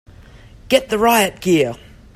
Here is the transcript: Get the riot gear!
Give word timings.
Get 0.67 0.89
the 0.89 0.97
riot 0.97 1.41
gear! 1.41 1.75